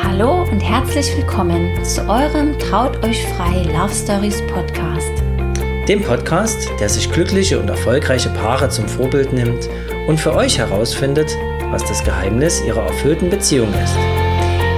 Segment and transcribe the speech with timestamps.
[0.00, 5.12] Hallo und herzlich willkommen zu eurem Traut euch frei Love Stories Podcast.
[5.86, 9.68] Dem Podcast, der sich glückliche und erfolgreiche Paare zum Vorbild nimmt
[10.08, 11.36] und für euch herausfindet,
[11.70, 13.96] was das Geheimnis ihrer erfüllten Beziehung ist.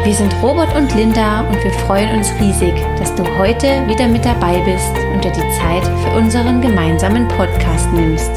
[0.05, 4.25] Wir sind Robert und Linda und wir freuen uns riesig, dass du heute wieder mit
[4.25, 8.33] dabei bist und dir die Zeit für unseren gemeinsamen Podcast nimmst.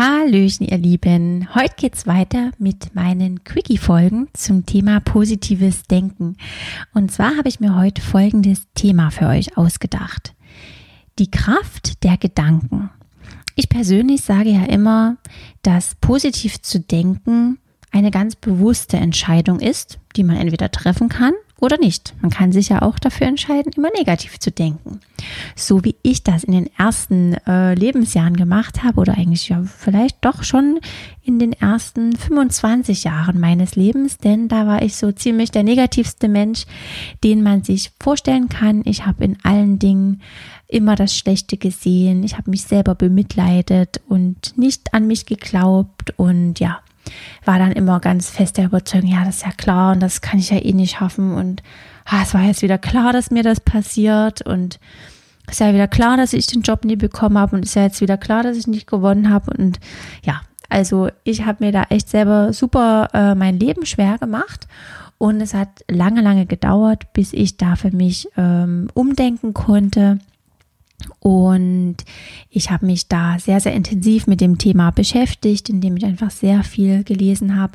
[0.00, 1.54] Hallöchen, ihr Lieben.
[1.54, 6.38] Heute geht's weiter mit meinen Quickie-Folgen zum Thema positives Denken.
[6.94, 10.32] Und zwar habe ich mir heute folgendes Thema für euch ausgedacht.
[11.18, 12.88] Die Kraft der Gedanken.
[13.56, 15.18] Ich persönlich sage ja immer,
[15.60, 17.58] dass positiv zu denken
[17.90, 22.14] eine ganz bewusste Entscheidung ist, die man entweder treffen kann oder nicht.
[22.20, 25.00] Man kann sich ja auch dafür entscheiden, immer negativ zu denken.
[25.54, 30.24] So wie ich das in den ersten äh, Lebensjahren gemacht habe oder eigentlich ja vielleicht
[30.24, 30.80] doch schon
[31.22, 36.28] in den ersten 25 Jahren meines Lebens, denn da war ich so ziemlich der negativste
[36.28, 36.64] Mensch,
[37.22, 38.82] den man sich vorstellen kann.
[38.84, 40.22] Ich habe in allen Dingen
[40.66, 42.22] immer das Schlechte gesehen.
[42.22, 46.80] Ich habe mich selber bemitleidet und nicht an mich geglaubt und ja,
[47.44, 50.38] war dann immer ganz fest der Überzeugung, ja, das ist ja klar und das kann
[50.38, 51.62] ich ja eh nicht schaffen und
[52.04, 54.78] ah, es war jetzt wieder klar, dass mir das passiert und
[55.46, 57.76] es ist ja wieder klar, dass ich den Job nie bekommen habe und es ist
[57.76, 59.80] ja jetzt wieder klar, dass ich nicht gewonnen habe und
[60.24, 64.68] ja, also ich habe mir da echt selber super äh, mein Leben schwer gemacht
[65.18, 70.18] und es hat lange, lange gedauert, bis ich da für mich ähm, umdenken konnte
[71.18, 71.96] und
[72.48, 76.64] ich habe mich da sehr, sehr intensiv mit dem Thema beschäftigt, indem ich einfach sehr
[76.64, 77.72] viel gelesen habe,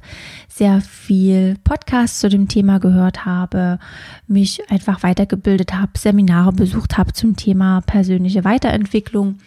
[0.48, 3.80] sehr viel Podcasts zu dem Thema gehört habe,
[4.28, 9.40] mich einfach weitergebildet habe, Seminare besucht habe zum Thema persönliche Weiterentwicklung.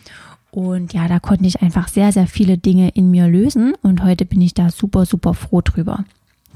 [0.51, 3.75] Und ja, da konnte ich einfach sehr, sehr viele Dinge in mir lösen.
[3.83, 6.05] Und heute bin ich da super, super froh drüber.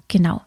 [0.09, 0.41] Genau.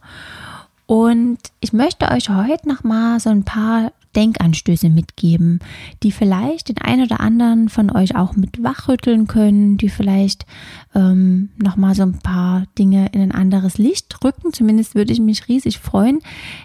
[0.86, 5.60] Und ich möchte euch heute nochmal so ein paar Denkanstöße mitgeben,
[6.04, 10.46] die vielleicht den einen oder anderen von euch auch mit wachrütteln können, die vielleicht
[10.94, 14.54] ähm, nochmal so ein paar Dinge in ein anderes Licht rücken.
[14.54, 16.20] Zumindest würde ich mich riesig freuen,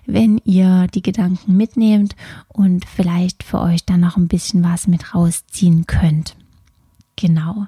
[0.06, 2.14] wenn ihr die Gedanken mitnehmt
[2.48, 6.36] und vielleicht für euch dann noch ein bisschen was mit rausziehen könnt.
[7.16, 7.66] Genau.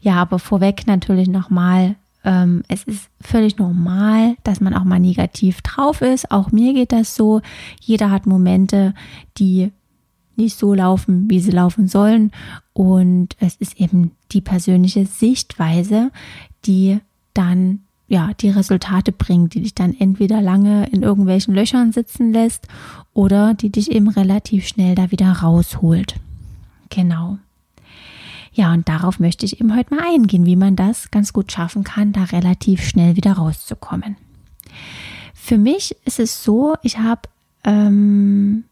[0.00, 5.62] Ja, aber vorweg natürlich nochmal ähm, es ist völlig normal, dass man auch mal negativ
[5.62, 6.30] drauf ist.
[6.30, 7.40] Auch mir geht das so.
[7.80, 8.94] Jeder hat Momente,
[9.38, 9.72] die
[10.36, 12.32] nicht so laufen, wie sie laufen sollen.
[12.72, 16.10] Und es ist eben die persönliche Sichtweise,
[16.64, 16.98] die
[17.34, 22.66] dann ja, die Resultate bringt, die dich dann entweder lange in irgendwelchen Löchern sitzen lässt
[23.12, 26.14] oder die dich eben relativ schnell da wieder rausholt.
[26.88, 27.38] Genau.
[28.52, 31.84] Ja, und darauf möchte ich eben heute mal eingehen, wie man das ganz gut schaffen
[31.84, 34.16] kann, da relativ schnell wieder rauszukommen.
[35.34, 37.22] Für mich ist es so, ich habe,
[37.64, 38.64] ähm,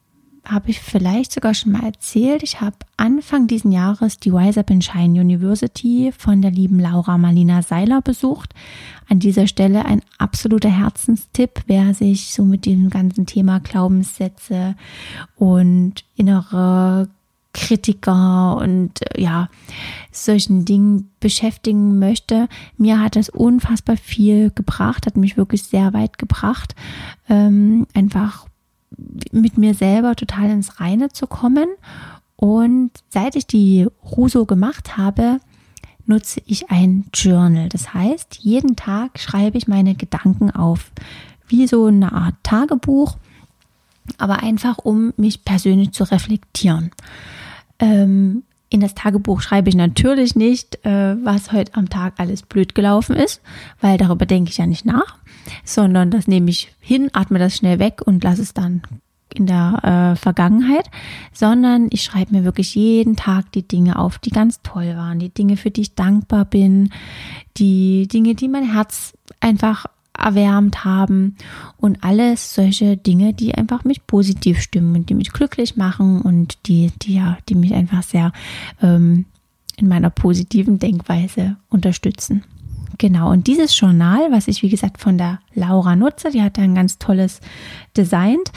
[0.44, 4.70] habe ich vielleicht sogar schon mal erzählt, ich habe Anfang diesen Jahres die Wise Up
[4.70, 8.54] in Shine University von der lieben Laura Marlina Seiler besucht.
[9.09, 14.75] An dieser Stelle ein absoluter Herzenstipp, wer sich so mit dem ganzen Thema Glaubenssätze
[15.36, 17.09] und innere
[17.56, 19.48] Kritiker und äh, ja,
[20.12, 22.48] solchen Dingen beschäftigen möchte.
[22.76, 26.74] Mir hat das unfassbar viel gebracht, hat mich wirklich sehr weit gebracht,
[27.28, 28.46] ähm, einfach
[29.32, 31.68] mit mir selber total ins Reine zu kommen.
[32.36, 35.40] Und seit ich die Ruso gemacht habe,
[36.04, 37.70] nutze ich ein Journal.
[37.70, 40.92] Das heißt, jeden Tag schreibe ich meine Gedanken auf,
[41.48, 43.16] wie so eine Art Tagebuch,
[44.18, 46.90] aber einfach um mich persönlich zu reflektieren.
[47.78, 52.75] Ähm, in das Tagebuch schreibe ich natürlich nicht, äh, was heute am Tag alles blöd
[52.75, 53.41] gelaufen ist,
[53.81, 55.19] weil darüber denke ich ja nicht nach,
[55.64, 58.83] sondern das nehme ich hin, atme das schnell weg und lasse es dann
[59.34, 60.91] in der äh, Vergangenheit,
[61.33, 65.33] sondern ich schreibe mir wirklich jeden Tag die Dinge auf, die ganz toll waren, die
[65.33, 66.91] Dinge, für die ich dankbar bin,
[67.56, 69.86] die Dinge, die mein Herz einfach
[70.26, 71.36] erwärmt haben
[71.76, 76.58] und alles solche Dinge, die einfach mich positiv stimmen und die mich glücklich machen und
[76.66, 78.32] die, die ja, die mich einfach sehr
[78.82, 79.26] ähm,
[79.76, 82.42] in meiner positiven Denkweise unterstützen.
[82.98, 86.74] Genau, und dieses Journal, was ich wie gesagt von der Laura nutze, die hat ein
[86.74, 87.40] ganz tolles
[87.96, 88.50] designt,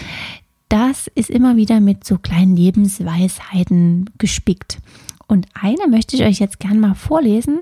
[0.69, 4.79] das ist immer wieder mit so kleinen Lebensweisheiten gespickt.
[5.27, 7.59] Und eine möchte ich euch jetzt gerne mal vorlesen,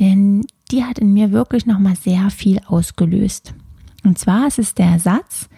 [0.00, 3.54] denn die hat in mir wirklich nochmal sehr viel ausgelöst.
[4.04, 5.48] Und zwar ist es der Satz,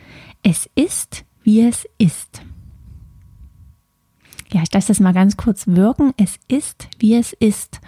[0.42, 2.42] es ist, wie es ist.
[4.52, 6.12] Ja, ich lasse das mal ganz kurz wirken.
[6.16, 7.80] Es ist, wie es ist.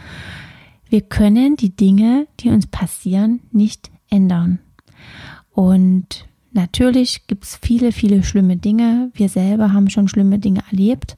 [0.89, 4.61] Wir können die Dinge, die uns passieren, nicht ändern.
[5.53, 9.11] Und natürlich gibt es viele, viele schlimme Dinge.
[9.15, 11.17] Wir selber haben schon schlimme Dinge erlebt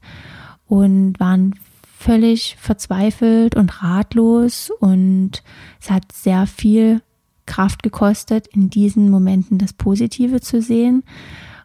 [0.67, 1.55] und waren
[1.99, 5.43] völlig verzweifelt und ratlos und
[5.81, 7.01] es hat sehr viel
[7.45, 11.03] Kraft gekostet, in diesen Momenten das Positive zu sehen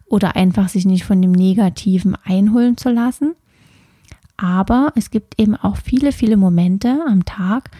[0.06, 3.36] oder einfach sich nicht von dem Negativen einholen zu lassen.
[4.36, 7.70] Aber es gibt eben auch viele, viele Momente am Tag,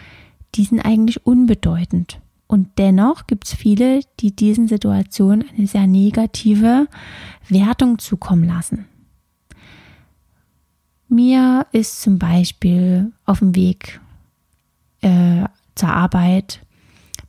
[0.55, 2.21] die sind eigentlich unbedeutend.
[2.47, 6.87] Und dennoch gibt es viele, die diesen Situationen eine sehr negative
[7.49, 8.85] Wertung zukommen lassen.
[11.07, 13.99] Mir ist zum Beispiel auf dem Weg
[15.01, 16.61] äh, zur Arbeit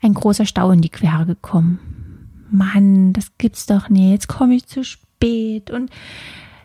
[0.03, 1.79] ein großer Stau in die Quere gekommen.
[2.51, 4.11] Mann, das gibt's doch nicht.
[4.11, 5.91] Jetzt komme ich zu spät und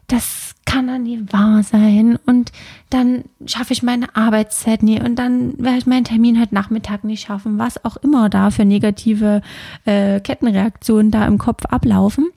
[0.08, 2.18] das kann doch nie wahr sein.
[2.26, 2.52] Und
[2.90, 7.26] dann schaffe ich meine Arbeitszeit nie und dann werde ich meinen Termin heute Nachmittag nicht
[7.26, 9.42] schaffen, was auch immer da für negative
[9.86, 12.28] äh, Kettenreaktionen da im Kopf ablaufen.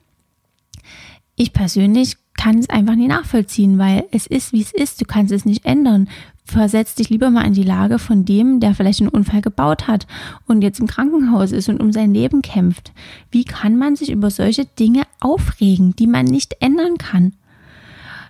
[1.35, 5.01] Ich persönlich kann es einfach nie nachvollziehen, weil es ist, wie es ist.
[5.01, 6.07] Du kannst es nicht ändern.
[6.45, 10.05] Versetz dich lieber mal in die Lage von dem, der vielleicht einen Unfall gebaut hat
[10.45, 12.91] und jetzt im Krankenhaus ist und um sein Leben kämpft.
[13.31, 17.33] Wie kann man sich über solche Dinge aufregen, die man nicht ändern kann?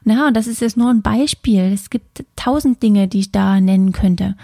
[0.05, 1.71] Na, und das ist jetzt nur ein Beispiel.
[1.73, 4.35] Es gibt tausend Dinge, die ich da nennen könnte.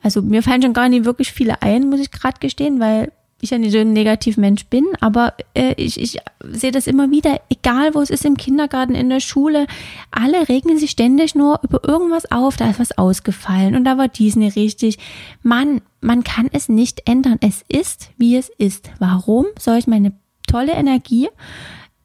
[0.00, 3.50] Also mir fallen schon gar nicht wirklich viele ein, muss ich gerade gestehen, weil ich
[3.50, 7.94] ja nicht so ein Negativ-Mensch bin, aber äh, ich, ich sehe das immer wieder, egal
[7.94, 9.66] wo es ist, im Kindergarten, in der Schule,
[10.10, 14.08] alle regnen sich ständig nur über irgendwas auf, da ist was ausgefallen und da war
[14.08, 14.98] dies nicht richtig.
[15.42, 17.38] Mann, man kann es nicht ändern.
[17.40, 18.90] Es ist, wie es ist.
[18.98, 20.12] Warum soll ich meine
[20.46, 21.28] tolle Energie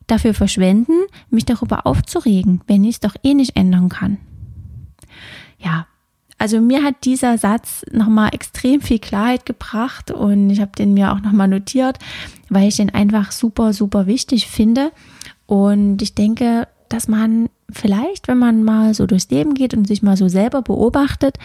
[0.08, 0.94] dafür verschwenden,
[1.30, 4.18] mich darüber aufzuregen, wenn ich es doch eh nicht ändern kann?
[5.58, 5.88] Ja,
[6.44, 11.14] also mir hat dieser Satz nochmal extrem viel Klarheit gebracht und ich habe den mir
[11.14, 12.00] auch nochmal notiert,
[12.50, 14.92] weil ich den einfach super, super wichtig finde.
[15.46, 20.04] Und ich denke, dass man vielleicht, wenn man mal so durchs Leben geht und sich
[20.04, 21.38] mal so selber beobachtet,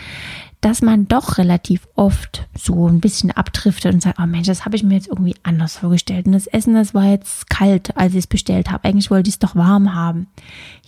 [0.63, 4.75] dass man doch relativ oft so ein bisschen abdriftet und sagt, oh Mensch, das habe
[4.75, 6.27] ich mir jetzt irgendwie anders vorgestellt.
[6.27, 8.83] Und das Essen, das war jetzt kalt, als ich es bestellt habe.
[8.83, 10.27] Eigentlich wollte ich es doch warm haben.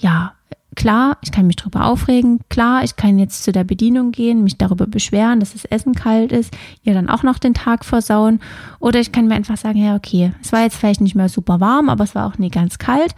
[0.00, 0.32] Ja,
[0.80, 2.40] Klar, ich kann mich darüber aufregen.
[2.48, 6.32] Klar, ich kann jetzt zu der Bedienung gehen, mich darüber beschweren, dass das Essen kalt
[6.32, 8.40] ist, ihr dann auch noch den Tag versauen.
[8.78, 11.60] Oder ich kann mir einfach sagen, ja, okay, es war jetzt vielleicht nicht mehr super
[11.60, 13.14] warm, aber es war auch nie ganz kalt.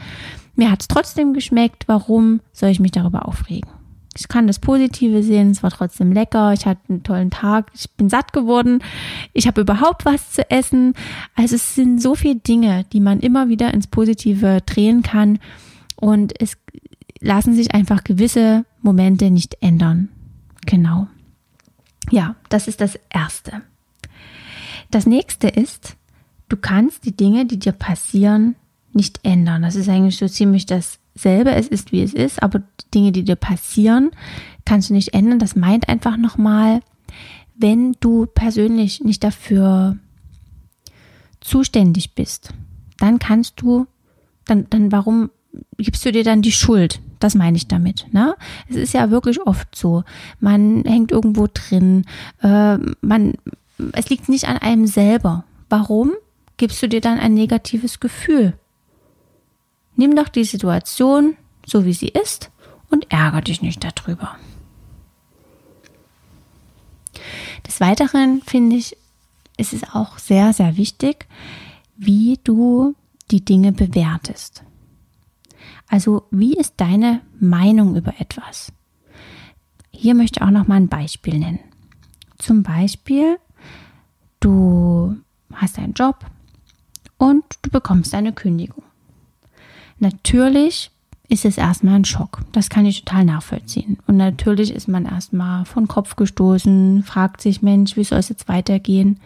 [0.57, 1.85] Mir hat es trotzdem geschmeckt.
[1.87, 3.71] Warum soll ich mich darüber aufregen?
[4.19, 7.89] Ich kann das Positive sehen, es war trotzdem lecker, ich hatte einen tollen Tag, ich
[7.93, 8.83] bin satt geworden,
[9.35, 10.95] ich habe überhaupt was zu essen.
[11.37, 15.39] Also es sind so viele Dinge, die man immer wieder ins Positive drehen kann.
[15.95, 16.57] Und es
[17.23, 20.09] lassen sich einfach gewisse Momente nicht ändern.
[20.67, 21.07] Genau.
[22.11, 23.63] Ja, das ist das Erste.
[24.91, 25.97] Das nächste ist,
[26.49, 28.57] du kannst die Dinge, die dir passieren,
[28.93, 29.63] nicht ändern.
[29.63, 31.53] Das ist eigentlich so ziemlich dasselbe.
[31.53, 34.11] Es ist, wie es ist, aber die Dinge, die dir passieren,
[34.65, 35.39] kannst du nicht ändern.
[35.39, 36.81] Das meint einfach nochmal,
[37.55, 39.97] wenn du persönlich nicht dafür
[41.41, 42.53] zuständig bist,
[42.99, 43.87] dann kannst du,
[44.45, 45.31] dann, dann warum
[45.79, 47.01] gibst du dir dann die Schuld?
[47.21, 48.07] Das meine ich damit.
[48.13, 48.37] Ne?
[48.69, 50.05] Es ist ja wirklich oft so.
[50.41, 52.05] Man hängt irgendwo drin.
[52.43, 53.35] Äh, man,
[53.93, 55.45] es liegt nicht an einem selber.
[55.69, 56.13] Warum
[56.57, 58.55] gibst du dir dann ein negatives Gefühl?
[59.97, 62.51] Nimm doch die Situation so wie sie ist
[62.91, 64.37] und ärger dich nicht darüber.
[67.67, 68.97] Des Weiteren finde ich,
[69.57, 71.27] ist es auch sehr, sehr wichtig,
[71.97, 72.95] wie du
[73.31, 74.65] die Dinge bewertest.
[75.89, 78.73] Also wie ist deine Meinung über etwas?
[79.91, 81.61] Hier möchte ich auch noch mal ein Beispiel nennen.
[82.39, 83.39] Zum Beispiel,
[84.41, 85.17] du
[85.53, 86.25] hast einen Job
[87.19, 88.83] und du bekommst eine Kündigung.
[89.99, 90.91] Natürlich
[91.29, 92.41] ist es erstmal ein Schock.
[92.53, 93.99] Das kann ich total nachvollziehen.
[94.07, 98.49] Und natürlich ist man erstmal von Kopf gestoßen, fragt sich, Mensch, wie soll es jetzt
[98.49, 99.21] weitergehen?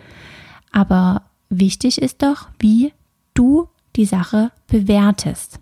[0.72, 2.92] Aber wichtig ist doch, wie
[3.34, 5.58] du die Sache bewertest.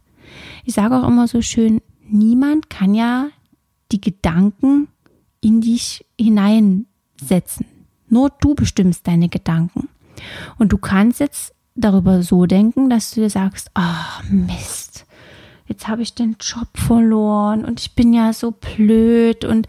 [0.64, 3.28] Ich sage auch immer so schön, niemand kann ja
[3.92, 4.88] die Gedanken
[5.40, 7.66] in dich hineinsetzen.
[8.08, 9.88] Nur du bestimmst deine Gedanken.
[10.58, 15.06] Und du kannst jetzt darüber so denken, dass du dir sagst, oh Mist,
[15.66, 19.66] jetzt habe ich den Job verloren und ich bin ja so blöd und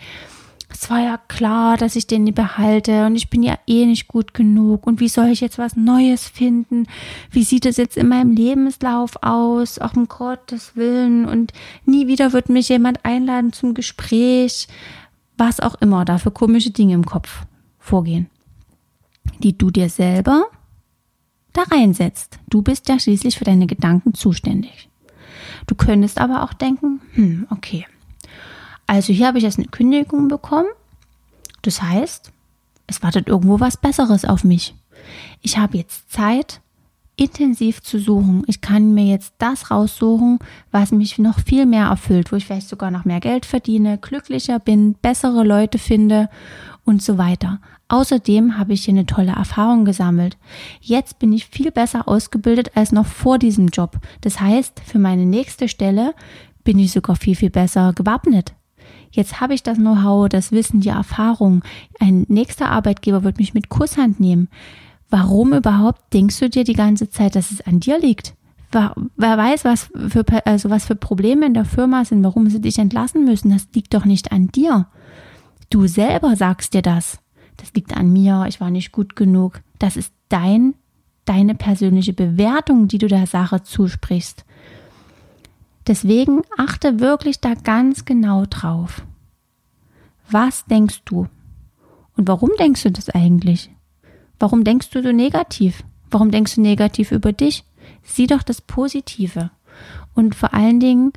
[0.75, 4.07] es war ja klar, dass ich den nie behalte und ich bin ja eh nicht
[4.07, 6.87] gut genug und wie soll ich jetzt was Neues finden?
[7.31, 9.79] Wie sieht es jetzt in meinem Lebenslauf aus?
[9.79, 11.53] Auch um Gottes Willen und
[11.85, 14.67] nie wieder wird mich jemand einladen zum Gespräch,
[15.37, 17.45] was auch immer da für komische Dinge im Kopf
[17.79, 18.29] vorgehen,
[19.39, 20.45] die du dir selber
[21.53, 22.37] da reinsetzt.
[22.49, 24.89] Du bist ja schließlich für deine Gedanken zuständig.
[25.67, 27.85] Du könntest aber auch denken, hm, okay,
[28.87, 30.69] also hier habe ich jetzt eine Kündigung bekommen.
[31.61, 32.31] Das heißt,
[32.87, 34.75] es wartet irgendwo was Besseres auf mich.
[35.41, 36.61] Ich habe jetzt Zeit,
[37.17, 38.43] intensiv zu suchen.
[38.47, 40.39] Ich kann mir jetzt das raussuchen,
[40.71, 44.59] was mich noch viel mehr erfüllt, wo ich vielleicht sogar noch mehr Geld verdiene, glücklicher
[44.59, 46.29] bin, bessere Leute finde
[46.83, 47.59] und so weiter.
[47.87, 50.37] Außerdem habe ich hier eine tolle Erfahrung gesammelt.
[50.81, 53.97] Jetzt bin ich viel besser ausgebildet als noch vor diesem Job.
[54.21, 56.13] Das heißt, für meine nächste Stelle
[56.63, 58.53] bin ich sogar viel, viel besser gewappnet.
[59.15, 61.63] Jetzt habe ich das Know-how, das Wissen, die Erfahrung.
[61.99, 64.49] Ein nächster Arbeitgeber wird mich mit Kusshand nehmen.
[65.09, 68.33] Warum überhaupt denkst du dir die ganze Zeit, dass es an dir liegt?
[68.71, 72.77] Wer weiß, was für, also was für Probleme in der Firma sind, warum sie dich
[72.77, 73.51] entlassen müssen.
[73.51, 74.87] Das liegt doch nicht an dir.
[75.69, 77.19] Du selber sagst dir das.
[77.55, 79.61] Das liegt an mir, ich war nicht gut genug.
[79.79, 80.73] Das ist dein,
[81.23, 84.44] deine persönliche Bewertung, die du der Sache zusprichst.
[85.87, 89.03] Deswegen achte wirklich da ganz genau drauf.
[90.29, 91.27] Was denkst du?
[92.17, 93.69] Und warum denkst du das eigentlich?
[94.39, 95.83] Warum denkst du so negativ?
[96.09, 97.63] Warum denkst du negativ über dich?
[98.03, 99.51] Sieh doch das Positive.
[100.13, 101.13] Und vor allen Dingen,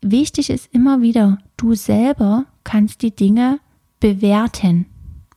[0.00, 3.60] wichtig ist immer wieder, du selber kannst die Dinge
[4.00, 4.86] bewerten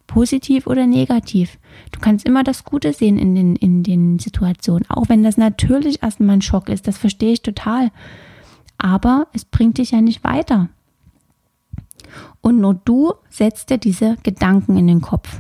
[0.08, 1.60] positiv oder negativ.
[1.92, 6.02] Du kannst immer das Gute sehen in den, in den Situationen, auch wenn das natürlich
[6.02, 7.92] erstmal ein Schock ist, das verstehe ich total.
[8.78, 10.70] Aber es bringt dich ja nicht weiter.
[12.42, 15.40] Und nur du setzt dir diese Gedanken in den Kopf.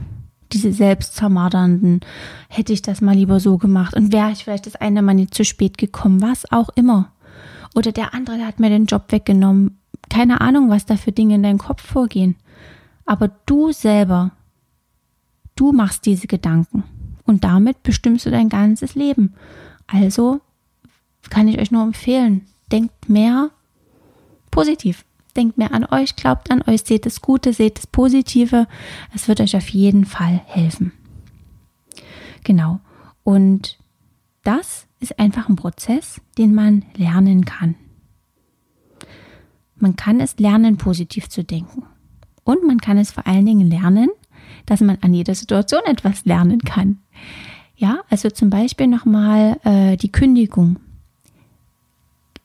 [0.51, 2.01] Diese selbstzermardernden,
[2.49, 5.33] hätte ich das mal lieber so gemacht und wäre ich vielleicht das eine Mal nicht
[5.33, 7.11] zu spät gekommen, was auch immer.
[7.75, 9.77] Oder der andere, der hat mir den Job weggenommen.
[10.09, 12.35] Keine Ahnung, was da für Dinge in deinem Kopf vorgehen.
[13.05, 14.31] Aber du selber
[15.57, 16.83] Du machst diese Gedanken
[17.25, 19.33] und damit bestimmst du dein ganzes Leben.
[19.87, 20.39] Also
[21.29, 23.51] kann ich euch nur empfehlen, denkt mehr
[24.51, 25.03] positiv.
[25.35, 28.67] Denkt mehr an euch, glaubt an euch, seht das Gute, seht das Positive.
[29.13, 30.93] Es wird euch auf jeden Fall helfen.
[32.43, 32.79] Genau.
[33.23, 33.77] Und
[34.43, 37.75] das ist einfach ein Prozess, den man lernen kann.
[39.75, 41.83] Man kann es lernen, positiv zu denken.
[42.43, 44.09] Und man kann es vor allen Dingen lernen,
[44.67, 46.99] dass man an jeder Situation etwas lernen kann.
[47.75, 50.77] Ja, also zum Beispiel nochmal äh, die Kündigung.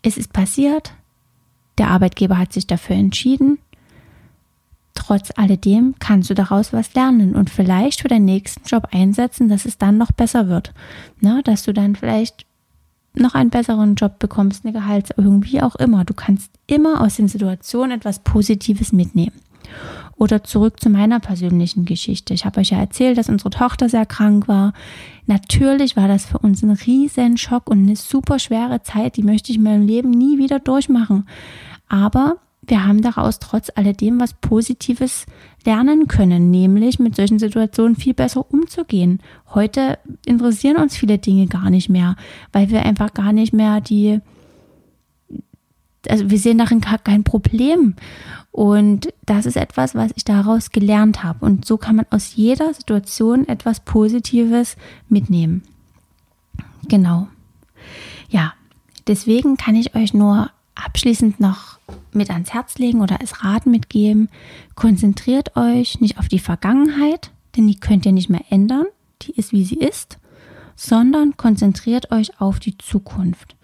[0.02, 0.92] Es ist passiert,
[1.78, 3.58] der Arbeitgeber hat sich dafür entschieden.
[4.94, 9.64] Trotz alledem kannst du daraus was lernen und vielleicht für deinen nächsten Job einsetzen, dass
[9.64, 10.74] es dann noch besser wird.
[11.20, 11.40] Ne?
[11.44, 12.46] Dass du dann vielleicht
[13.14, 16.04] noch einen besseren Job bekommst, eine Gehaltserhöhung, wie auch immer.
[16.04, 19.36] Du kannst immer aus den Situationen etwas Positives mitnehmen.
[20.22, 22.32] Oder zurück zu meiner persönlichen Geschichte.
[22.32, 24.72] Ich habe euch ja erzählt, dass unsere Tochter sehr krank war.
[25.26, 29.16] Natürlich war das für uns ein riesen Schock und eine super schwere Zeit.
[29.16, 31.26] Die möchte ich in meinem Leben nie wieder durchmachen.
[31.88, 35.26] Aber wir haben daraus trotz alledem was Positives
[35.64, 39.18] lernen können, nämlich mit solchen Situationen viel besser umzugehen.
[39.52, 42.14] Heute interessieren uns viele Dinge gar nicht mehr,
[42.52, 44.20] weil wir einfach gar nicht mehr die,
[46.08, 47.94] also wir sehen darin gar kein Problem.
[48.50, 51.44] Und das ist etwas, was ich daraus gelernt habe.
[51.44, 54.76] Und so kann man aus jeder Situation etwas Positives
[55.08, 55.62] mitnehmen.
[56.88, 57.28] Genau.
[58.28, 58.52] Ja,
[59.06, 61.78] deswegen kann ich euch nur abschließend noch
[62.12, 64.28] mit ans Herz legen oder als Rat mitgeben.
[64.74, 68.86] Konzentriert euch nicht auf die Vergangenheit, denn die könnt ihr nicht mehr ändern.
[69.22, 70.18] Die ist, wie sie ist.
[70.76, 73.56] Sondern konzentriert euch auf die Zukunft.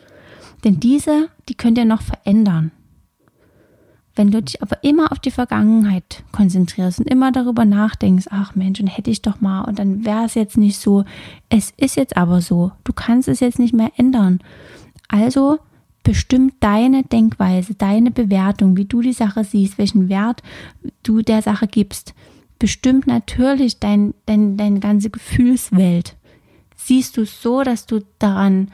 [0.65, 2.73] Denn diese, die könnt ihr noch verändern.
[4.15, 8.81] Wenn du dich aber immer auf die Vergangenheit konzentrierst und immer darüber nachdenkst, ach Mensch,
[8.81, 11.05] und hätte ich doch mal und dann wäre es jetzt nicht so.
[11.49, 12.73] Es ist jetzt aber so.
[12.83, 14.41] Du kannst es jetzt nicht mehr ändern.
[15.07, 15.61] Also
[16.03, 20.43] bestimmt deine Denkweise, deine Bewertung, wie du die Sache siehst, welchen Wert
[21.05, 22.15] du der Sache gibst,
[22.59, 26.17] bestimmt natürlich dein, dein, deine ganze Gefühlswelt.
[26.77, 28.73] Siehst du es so, dass du daran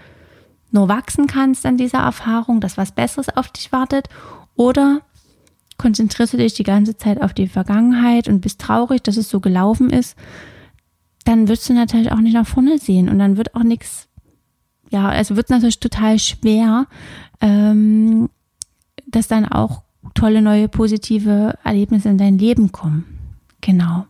[0.75, 4.09] nur wachsen kannst an dieser Erfahrung, dass was Besseres auf dich wartet?
[4.57, 5.01] Oder
[5.79, 9.41] konzentrierst du dich die ganze Zeit auf die Vergangenheit und bist traurig, dass es so
[9.41, 10.17] gelaufen ist,
[11.25, 14.09] dann wirst du natürlich auch nicht nach vorne sehen und dann wird auch nichts,
[14.91, 16.87] ja, also wird es natürlich total schwer,
[17.41, 18.29] ähm,
[19.07, 19.83] das dann auch
[20.15, 23.05] tolle neue positive Erlebnisse in dein Leben kommen.
[23.61, 24.07] Genau.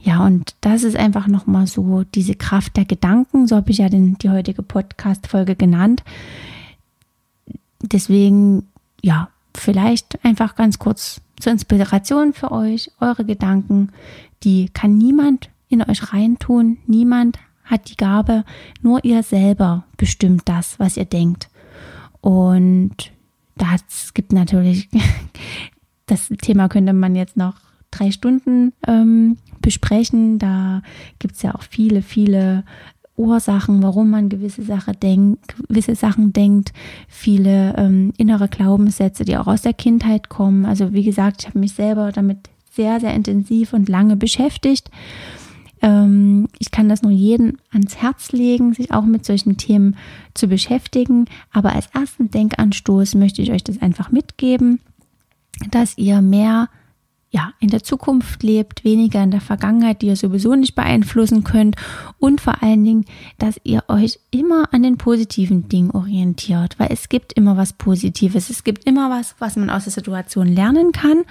[0.00, 3.88] Ja, und das ist einfach nochmal so diese Kraft der Gedanken, so habe ich ja
[3.88, 6.02] den, die heutige Podcast-Folge genannt.
[7.82, 8.66] Deswegen,
[9.02, 13.90] ja, vielleicht einfach ganz kurz zur Inspiration für euch, eure Gedanken,
[14.42, 18.44] die kann niemand in euch reintun, niemand hat die Gabe,
[18.82, 21.50] nur ihr selber bestimmt das, was ihr denkt.
[22.20, 23.12] Und
[23.56, 24.88] das gibt natürlich,
[26.06, 27.54] das Thema könnte man jetzt noch
[27.90, 29.36] drei Stunden ähm,
[29.68, 30.38] besprechen.
[30.38, 30.80] Da
[31.18, 32.64] gibt es ja auch viele, viele
[33.16, 36.72] Ursachen, warum man gewisse, Sache denkt, gewisse Sachen denkt,
[37.06, 40.64] viele ähm, innere Glaubenssätze, die auch aus der Kindheit kommen.
[40.64, 44.90] Also wie gesagt, ich habe mich selber damit sehr, sehr intensiv und lange beschäftigt.
[45.82, 49.96] Ähm, ich kann das nur jedem ans Herz legen, sich auch mit solchen Themen
[50.32, 51.26] zu beschäftigen.
[51.52, 54.80] Aber als ersten Denkanstoß möchte ich euch das einfach mitgeben,
[55.70, 56.70] dass ihr mehr
[57.30, 61.76] ja, in der Zukunft lebt, weniger in der Vergangenheit, die ihr sowieso nicht beeinflussen könnt
[62.18, 63.04] und vor allen Dingen,
[63.38, 68.48] dass ihr euch immer an den positiven Dingen orientiert, weil es gibt immer was Positives,
[68.48, 71.24] es gibt immer was, was man aus der Situation lernen kann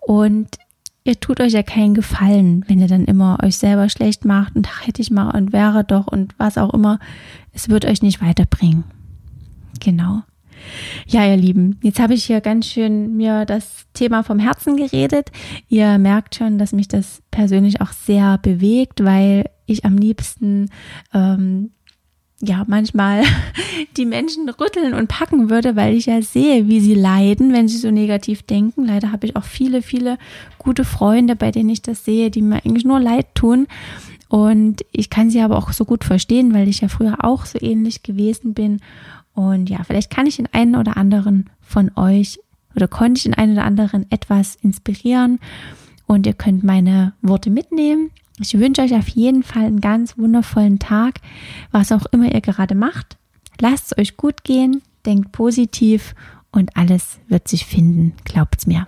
[0.00, 0.58] und
[1.04, 4.68] ihr tut euch ja keinen Gefallen, wenn ihr dann immer euch selber schlecht macht und
[4.68, 6.98] ach, hätte ich mal und wäre doch und was auch immer,
[7.52, 8.84] es wird euch nicht weiterbringen.
[9.78, 10.22] Genau.
[11.06, 15.30] Ja, ihr Lieben, jetzt habe ich hier ganz schön mir das Thema vom Herzen geredet.
[15.68, 20.70] Ihr merkt schon, dass mich das persönlich auch sehr bewegt, weil ich am liebsten
[21.14, 21.70] ähm,
[22.40, 23.22] ja manchmal
[23.96, 27.78] die Menschen rütteln und packen würde, weil ich ja sehe, wie sie leiden, wenn sie
[27.78, 28.84] so negativ denken.
[28.84, 30.18] Leider habe ich auch viele, viele
[30.58, 33.66] gute Freunde, bei denen ich das sehe, die mir eigentlich nur leid tun.
[34.28, 37.58] Und ich kann sie aber auch so gut verstehen, weil ich ja früher auch so
[37.60, 38.80] ähnlich gewesen bin.
[39.40, 42.38] Und ja, vielleicht kann ich den einen oder anderen von euch
[42.76, 45.40] oder konnte ich den einen oder anderen etwas inspirieren
[46.06, 48.10] und ihr könnt meine Worte mitnehmen.
[48.38, 51.20] Ich wünsche euch auf jeden Fall einen ganz wundervollen Tag,
[51.70, 53.16] was auch immer ihr gerade macht.
[53.58, 56.14] Lasst es euch gut gehen, denkt positiv
[56.52, 58.86] und alles wird sich finden, glaubt's mir.